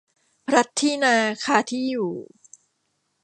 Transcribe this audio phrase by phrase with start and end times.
[0.47, 2.11] พลัดที่นาคาที่อยู่